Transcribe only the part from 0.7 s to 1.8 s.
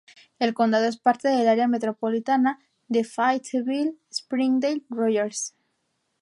es parte del área